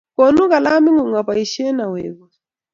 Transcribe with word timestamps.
Konon 0.15 0.51
kilaming'ung 0.53 1.17
apoisye, 1.19 1.65
awegun. 1.83 2.31